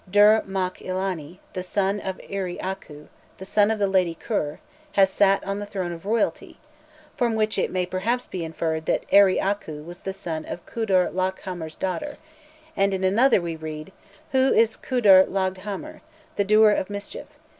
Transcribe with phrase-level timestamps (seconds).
[0.09, 3.05] Dur makh ilani, the son of Eri Âku,
[3.37, 4.59] the son of the lady Kur...
[4.93, 6.59] has sat on the throne of royalty,"
[7.15, 11.11] from which it may perhaps be inferred that Eri Âku was the son of Kudur
[11.11, 12.17] Laghghamar's daughter;
[12.75, 13.91] and in another we read,
[14.31, 16.01] "Who is Kudur Laghghamar,
[16.35, 17.27] the doer of mischief?